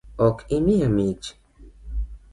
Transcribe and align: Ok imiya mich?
Ok 0.27 0.37
imiya 0.57 0.87
mich? 0.95 1.27